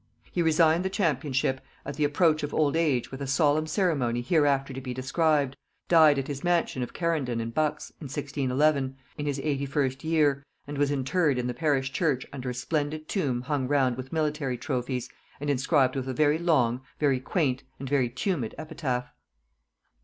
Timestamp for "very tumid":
17.87-18.55